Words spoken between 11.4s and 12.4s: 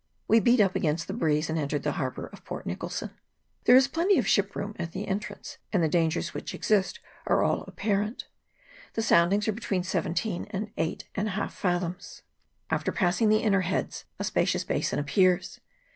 fathoms.